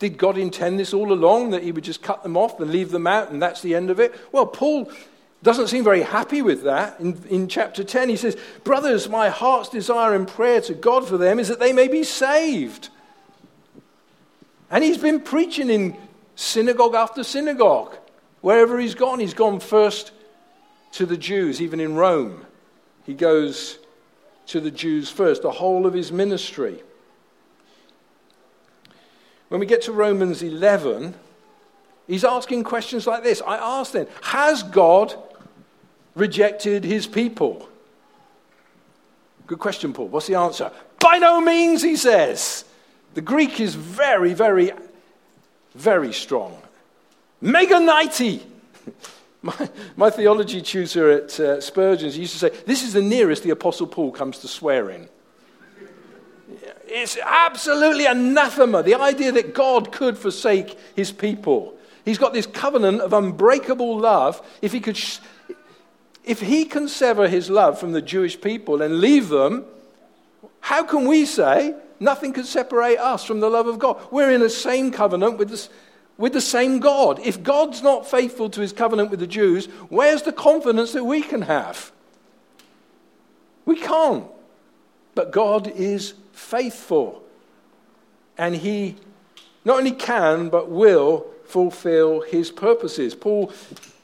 [0.00, 2.90] Did God intend this all along, that he would just cut them off and leave
[2.90, 4.12] them out, and that's the end of it?
[4.32, 4.90] Well, Paul
[5.44, 6.98] doesn't seem very happy with that.
[6.98, 11.18] In, in chapter 10, he says, Brothers, my heart's desire and prayer to God for
[11.18, 12.88] them is that they may be saved.
[14.72, 15.96] And he's been preaching in
[16.34, 17.94] synagogue after synagogue.
[18.40, 20.12] Wherever he's gone, he's gone first
[20.92, 22.46] to the Jews, even in Rome.
[23.04, 23.78] He goes
[24.46, 26.82] to the Jews first, the whole of his ministry.
[29.48, 31.14] When we get to Romans 11,
[32.06, 33.42] he's asking questions like this.
[33.46, 35.14] I ask then, has God
[36.14, 37.68] rejected his people?
[39.46, 40.08] Good question, Paul.
[40.08, 40.72] What's the answer?
[40.98, 42.64] By no means, he says.
[43.14, 44.72] The Greek is very, very,
[45.74, 46.56] very strong.
[47.40, 48.42] Mega Meganites.
[49.44, 53.50] My, my theology tutor at uh, Spurgeon's used to say, This is the nearest the
[53.50, 55.08] Apostle Paul comes to swearing.
[56.86, 61.76] It's absolutely anathema, the idea that God could forsake his people.
[62.04, 64.40] He's got this covenant of unbreakable love.
[64.62, 65.00] If he, could,
[66.24, 69.64] if he can sever his love from the Jewish people and leave them,
[70.60, 74.00] how can we say nothing can separate us from the love of God?
[74.10, 75.68] We're in the same covenant with,
[76.18, 77.20] with the same God.
[77.20, 81.22] If God's not faithful to his covenant with the Jews, where's the confidence that we
[81.22, 81.92] can have?
[83.64, 84.26] We can't.
[85.14, 87.22] But God is faithful.
[88.36, 88.96] And he
[89.64, 93.14] not only can, but will fulfill his purposes.
[93.14, 93.52] Paul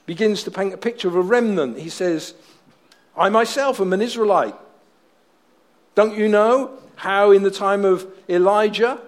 [0.06, 1.78] begins to paint a picture of a remnant.
[1.78, 2.34] He says,
[3.16, 4.54] I myself am an Israelite.
[5.98, 9.00] Don't you know how in the time of Elijah,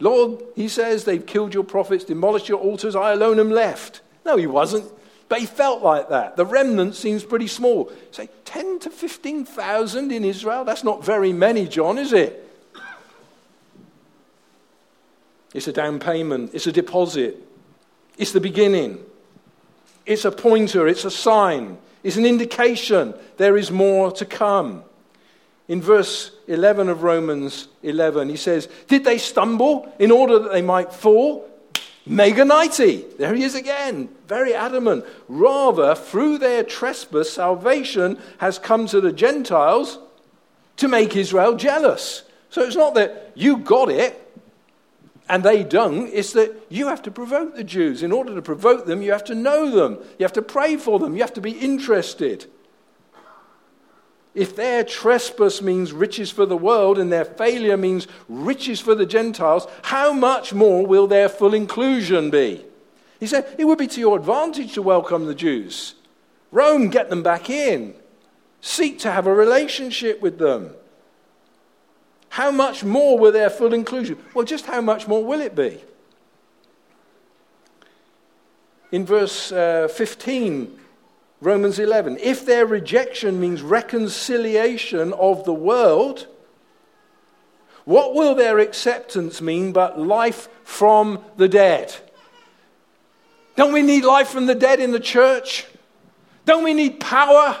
[0.00, 4.00] Lord, he says, they've killed your prophets, demolished your altars, I alone am left.
[4.24, 4.90] No, he wasn't.
[5.28, 6.36] But he felt like that.
[6.36, 7.92] The remnant seems pretty small.
[8.10, 10.64] Say, 10 to 15,000 in Israel?
[10.64, 12.50] That's not very many, John, is it?
[15.52, 17.36] It's a down payment, it's a deposit,
[18.16, 18.98] it's the beginning,
[20.06, 24.84] it's a pointer, it's a sign, it's an indication there is more to come.
[25.68, 30.62] In verse 11 of Romans 11, he says, Did they stumble in order that they
[30.62, 31.48] might fall?
[32.06, 33.16] Meganites.
[33.16, 35.06] There he is again, very adamant.
[35.26, 39.98] Rather, through their trespass, salvation has come to the Gentiles
[40.76, 42.24] to make Israel jealous.
[42.50, 44.20] So it's not that you got it,
[45.28, 48.02] and they don't, it's that you have to provoke the Jews.
[48.02, 50.98] In order to provoke them, you have to know them, you have to pray for
[50.98, 52.50] them, you have to be interested.
[54.34, 59.06] If their trespass means riches for the world and their failure means riches for the
[59.06, 62.64] Gentiles, how much more will their full inclusion be?
[63.20, 65.94] He said, It would be to your advantage to welcome the Jews.
[66.50, 67.94] Rome, get them back in.
[68.60, 70.70] Seek to have a relationship with them.
[72.30, 74.18] How much more will their full inclusion?
[74.34, 75.80] Well, just how much more will it be?
[78.90, 80.80] In verse uh, 15,
[81.40, 86.26] Romans 11, if their rejection means reconciliation of the world,
[87.84, 91.94] what will their acceptance mean but life from the dead?
[93.56, 95.66] Don't we need life from the dead in the church?
[96.44, 97.58] Don't we need power?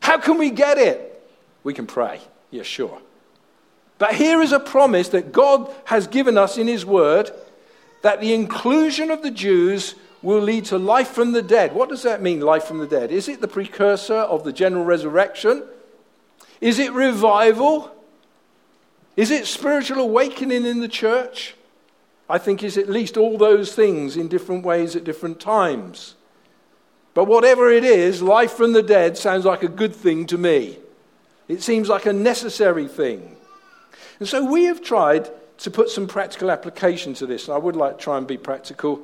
[0.00, 1.10] How can we get it?
[1.62, 2.20] We can pray.
[2.50, 3.00] yeah, sure.
[3.98, 7.30] But here is a promise that God has given us in His Word
[8.02, 9.94] that the inclusion of the Jews
[10.24, 11.74] will lead to life from the dead.
[11.74, 13.12] What does that mean, life from the dead?
[13.12, 15.62] Is it the precursor of the general resurrection?
[16.62, 17.94] Is it revival?
[19.16, 21.54] Is it spiritual awakening in the church?
[22.28, 26.14] I think it's at least all those things in different ways at different times.
[27.12, 30.78] But whatever it is, life from the dead sounds like a good thing to me.
[31.48, 33.36] It seems like a necessary thing.
[34.18, 37.46] And so we have tried to put some practical application to this.
[37.46, 39.02] And I would like to try and be practical.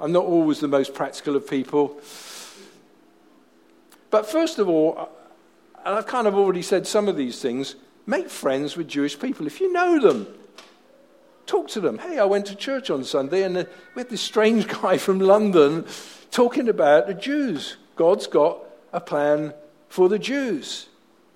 [0.00, 2.00] I'm not always the most practical of people.
[4.10, 5.08] But first of all,
[5.84, 7.76] and I've kind of already said some of these things,
[8.06, 9.46] make friends with Jewish people.
[9.46, 10.26] If you know them,
[11.46, 11.98] talk to them.
[11.98, 13.64] Hey, I went to church on Sunday and uh,
[13.94, 15.84] we had this strange guy from London
[16.30, 17.76] talking about the Jews.
[17.96, 18.58] God's got
[18.92, 19.54] a plan
[19.88, 20.88] for the Jews.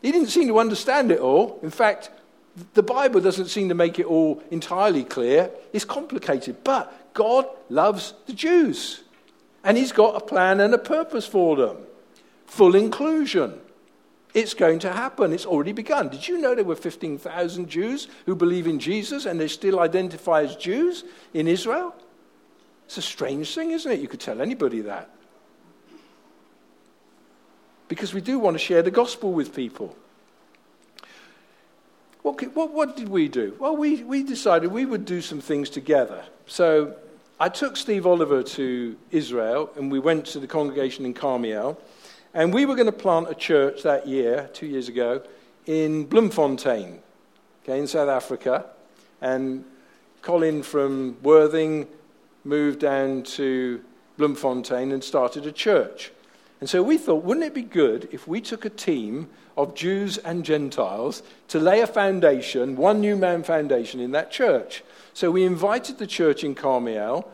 [0.03, 1.59] He didn't seem to understand it all.
[1.63, 2.11] In fact,
[2.75, 5.51] the Bible doesn't seem to make it all entirely clear.
[5.73, 6.65] It's complicated.
[6.65, 9.03] But God loves the Jews.
[9.65, 11.77] And He's got a plan and a purpose for them.
[12.47, 13.61] Full inclusion.
[14.35, 15.33] It's going to happen.
[15.33, 16.09] It's already begun.
[16.09, 20.43] Did you know there were 15,000 Jews who believe in Jesus and they still identify
[20.43, 21.95] as Jews in Israel?
[22.87, 24.01] It's a strange thing, isn't it?
[24.01, 25.11] You could tell anybody that.
[27.89, 29.97] Because we do want to share the gospel with people.
[32.29, 33.57] What, what, what did we do?
[33.59, 36.23] Well, we, we decided we would do some things together.
[36.47, 36.95] So
[37.41, 41.81] I took Steve Oliver to Israel, and we went to the congregation in Carmiel.
[42.35, 45.23] And we were going to plant a church that year, two years ago,
[45.65, 46.99] in Bloemfontein,
[47.63, 48.67] okay, in South Africa.
[49.23, 49.65] And
[50.21, 51.87] Colin from Worthing
[52.45, 53.83] moved down to
[54.19, 56.13] Bloemfontein and started a church.
[56.61, 60.17] And so we thought, wouldn't it be good if we took a team of Jews
[60.19, 64.85] and Gentiles to lay a foundation, one new man foundation in that church?
[65.13, 67.29] So we invited the church in Carmiel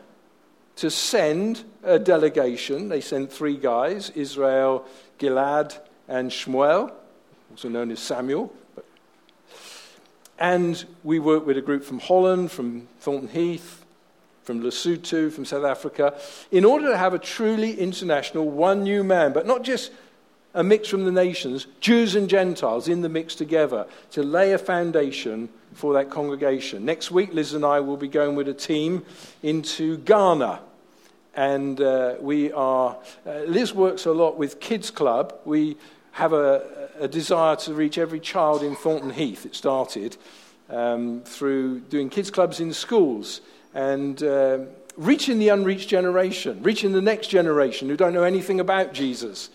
[0.77, 2.89] to send a delegation.
[2.89, 4.85] They sent three guys Israel,
[5.19, 6.91] Gilad, and Shmuel,
[7.51, 8.51] also known as Samuel.
[10.37, 13.85] And we worked with a group from Holland, from Thornton Heath,
[14.43, 16.19] from Lesotho, from South Africa,
[16.51, 19.91] in order to have a truly international one new man, but not just
[20.55, 24.57] a mix from the nations, Jews and Gentiles in the mix together to lay a
[24.57, 26.85] foundation for that congregation.
[26.85, 29.05] Next week, Liz and I will be going with a team
[29.43, 30.61] into Ghana.
[31.35, 32.97] And uh, we are,
[33.27, 35.35] uh, Liz works a lot with Kids Club.
[35.43, 35.75] We
[36.13, 39.45] have a, a, desire to reach every child in Thornton Heath.
[39.45, 40.15] It started
[40.69, 43.41] um, through doing kids clubs in schools
[43.73, 44.59] and uh,
[44.95, 49.49] reaching the unreached generation, reaching the next generation who don't know anything about Jesus.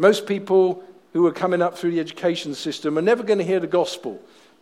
[0.00, 0.82] Most people
[1.12, 4.18] who are coming up through the education system are never going to hear the gospel.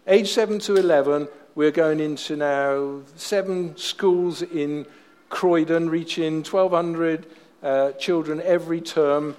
[0.08, 4.84] Age 7 to 11, we're going into now seven schools in
[5.28, 7.24] Croydon, reaching 1,200
[7.62, 9.36] uh, children every term,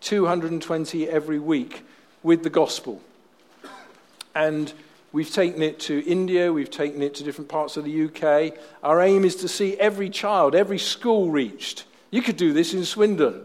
[0.00, 1.84] 220 every week
[2.24, 3.00] with the gospel.
[4.34, 4.72] And
[5.12, 8.58] we've taken it to India, we've taken it to different parts of the UK.
[8.82, 11.84] Our aim is to see every child, every school reached.
[12.10, 13.44] You could do this in Swindon.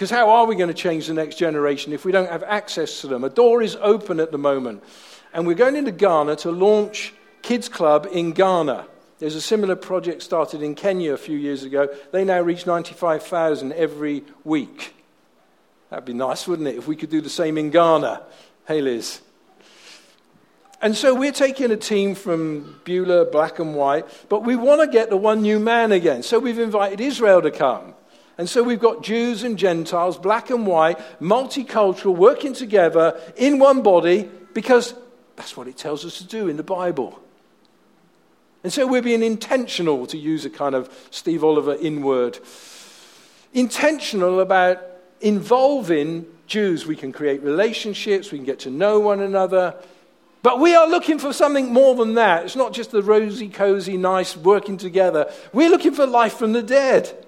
[0.00, 3.02] Because how are we going to change the next generation if we don't have access
[3.02, 3.22] to them?
[3.22, 4.82] A door is open at the moment.
[5.34, 8.86] And we're going into Ghana to launch Kids Club in Ghana.
[9.18, 11.94] There's a similar project started in Kenya a few years ago.
[12.12, 14.94] They now reach 95,000 every week.
[15.90, 18.22] That'd be nice, wouldn't it, if we could do the same in Ghana?
[18.66, 19.20] Hey, Liz.
[20.80, 24.86] And so we're taking a team from Beulah, black and white, but we want to
[24.86, 26.22] get the one new man again.
[26.22, 27.92] So we've invited Israel to come.
[28.40, 33.82] And so we've got Jews and Gentiles, black and white, multicultural, working together in one
[33.82, 34.94] body because
[35.36, 37.20] that's what it tells us to do in the Bible.
[38.64, 42.38] And so we're being intentional, to use a kind of Steve Oliver in word,
[43.52, 44.82] intentional about
[45.20, 46.86] involving Jews.
[46.86, 49.74] We can create relationships, we can get to know one another.
[50.42, 52.46] But we are looking for something more than that.
[52.46, 55.30] It's not just the rosy, cozy, nice working together.
[55.52, 57.26] We're looking for life from the dead.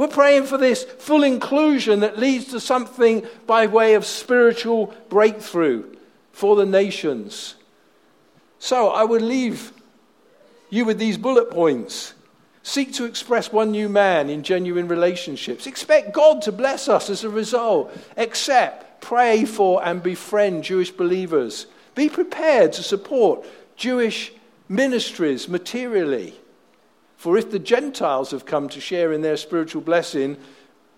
[0.00, 5.94] We're praying for this full inclusion that leads to something by way of spiritual breakthrough
[6.32, 7.56] for the nations.
[8.58, 9.74] So I would leave
[10.70, 12.14] you with these bullet points.
[12.62, 15.66] Seek to express one new man in genuine relationships.
[15.66, 17.94] Expect God to bless us as a result.
[18.16, 21.66] Accept, pray for, and befriend Jewish believers.
[21.94, 23.44] Be prepared to support
[23.76, 24.32] Jewish
[24.66, 26.39] ministries materially.
[27.20, 30.38] For if the Gentiles have come to share in their spiritual blessing,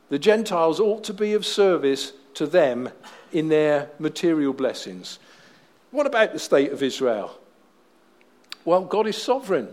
[0.09, 2.91] the Gentiles ought to be of service to them
[3.33, 5.19] in their material blessings.
[5.91, 7.37] What about the state of Israel?
[8.65, 9.67] Well, God is sovereign.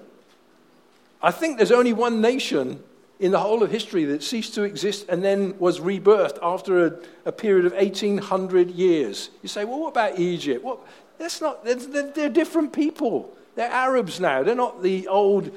[1.22, 2.82] I think there's only one nation
[3.20, 7.00] in the whole of history that ceased to exist and then was rebirthed after a,
[7.26, 9.30] a period of 1800 years.
[9.44, 10.66] You say, well, what about Egypt?
[10.66, 10.80] What?
[11.20, 11.76] That's not, they're,
[12.10, 13.38] they're different people.
[13.54, 14.42] They're Arabs now.
[14.42, 15.52] They're not the old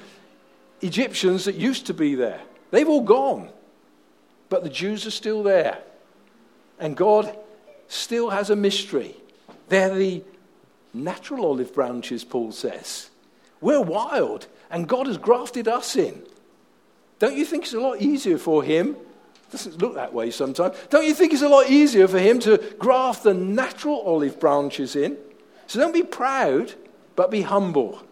[0.83, 2.41] Egyptians that used to be there.
[2.70, 3.51] They've all gone.
[4.49, 5.78] But the Jews are still there.
[6.78, 7.37] And God
[7.89, 9.16] still has a mystery.
[9.68, 10.22] They're the
[10.93, 13.11] natural olive branches, Paul says.
[13.61, 16.22] We're wild, and God has grafted us in.
[17.18, 18.97] Don't you think it's a lot easier for Him?
[19.53, 20.76] Doesn't look that way sometimes.
[20.91, 24.97] Don't you think it's a lot easier for Him to graft the natural olive branches
[24.97, 25.16] in?
[25.66, 26.74] So don't be proud,
[27.14, 28.03] but be humble.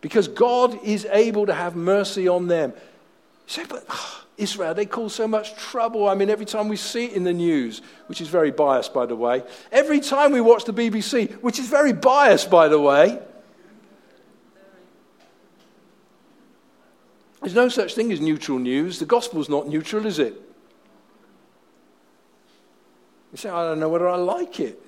[0.00, 2.72] Because God is able to have mercy on them.
[3.46, 6.08] You say, but oh, Israel, they cause so much trouble.
[6.08, 9.06] I mean, every time we see it in the news, which is very biased, by
[9.06, 13.20] the way, every time we watch the BBC, which is very biased, by the way,
[17.42, 18.98] there's no such thing as neutral news.
[18.98, 20.40] The gospel's not neutral, is it?
[23.32, 24.82] You say, I don't know whether I like it.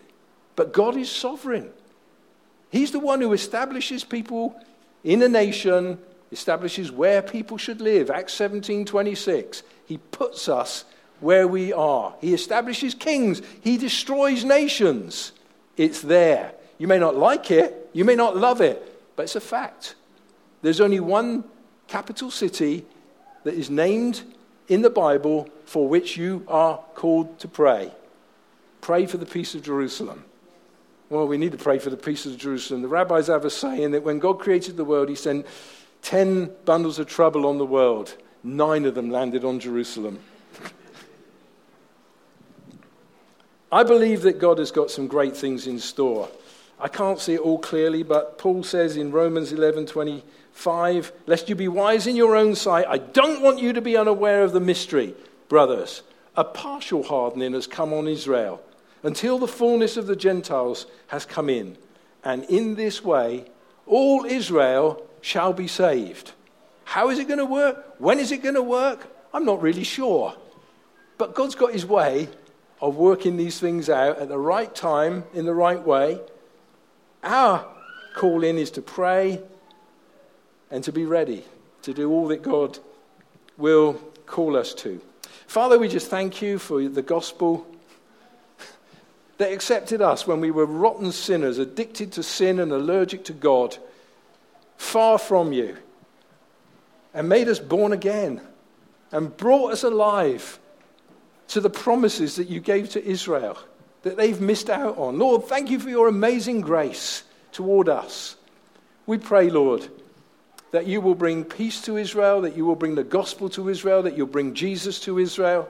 [0.56, 1.70] But God is sovereign.
[2.70, 4.58] He's the one who establishes people
[5.04, 5.98] in a nation,
[6.30, 8.10] establishes where people should live.
[8.10, 9.62] Acts 17 26.
[9.86, 10.84] He puts us
[11.20, 12.14] where we are.
[12.20, 15.32] He establishes kings, he destroys nations.
[15.76, 16.52] It's there.
[16.78, 19.94] You may not like it, you may not love it, but it's a fact.
[20.62, 21.44] There's only one
[21.86, 22.84] capital city
[23.44, 24.22] that is named
[24.68, 27.92] in the Bible for which you are called to pray.
[28.80, 30.24] Pray for the peace of Jerusalem.
[31.12, 32.80] Well, we need to pray for the peace of Jerusalem.
[32.80, 35.44] The rabbis have a saying that when God created the world, He sent
[36.00, 38.16] 10 bundles of trouble on the world.
[38.42, 40.20] Nine of them landed on Jerusalem.
[43.70, 46.30] I believe that God has got some great things in store.
[46.80, 51.54] I can't see it all clearly, but Paul says in Romans 11 25, Lest you
[51.54, 54.60] be wise in your own sight, I don't want you to be unaware of the
[54.60, 55.14] mystery,
[55.50, 56.00] brothers.
[56.38, 58.62] A partial hardening has come on Israel
[59.02, 61.76] until the fullness of the Gentiles has come in.
[62.24, 63.46] And in this way,
[63.86, 66.32] all Israel shall be saved.
[66.84, 67.94] How is it going to work?
[67.98, 69.08] When is it going to work?
[69.32, 70.34] I'm not really sure.
[71.18, 72.28] But God's got his way
[72.80, 76.20] of working these things out at the right time, in the right way.
[77.22, 77.64] Our
[78.14, 79.40] call in is to pray
[80.70, 81.44] and to be ready
[81.82, 82.78] to do all that God
[83.56, 83.94] will
[84.26, 85.00] call us to.
[85.46, 87.66] Father, we just thank you for the gospel
[89.42, 93.76] that accepted us when we were rotten sinners, addicted to sin and allergic to God,
[94.76, 95.76] far from you,
[97.12, 98.40] and made us born again
[99.10, 100.60] and brought us alive
[101.48, 103.58] to the promises that you gave to Israel
[104.02, 105.18] that they've missed out on.
[105.18, 108.36] Lord, thank you for your amazing grace toward us.
[109.06, 109.88] We pray, Lord,
[110.70, 114.04] that you will bring peace to Israel, that you will bring the gospel to Israel,
[114.04, 115.68] that you'll bring Jesus to Israel.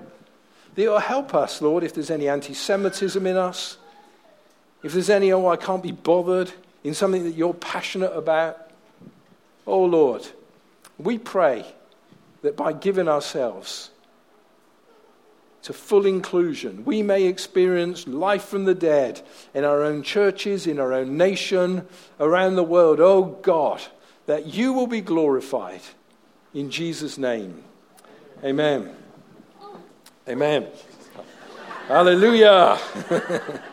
[0.77, 3.77] You'll help us, Lord, if there's any anti Semitism in us,
[4.83, 6.53] if there's any, oh, I can't be bothered
[6.83, 8.71] in something that you're passionate about.
[9.67, 10.27] Oh, Lord,
[10.99, 11.65] we pray
[12.43, 13.91] that by giving ourselves,
[15.63, 16.85] to full inclusion.
[16.85, 19.23] We may experience life from the dead
[19.55, 21.87] in our own churches, in our own nation,
[22.19, 23.01] around the world.
[23.01, 23.81] Oh God,
[24.27, 25.83] that you will be glorified
[26.53, 27.63] in Jesus' name.
[28.45, 28.95] Amen.
[30.29, 30.67] Amen.
[31.89, 32.79] Hallelujah.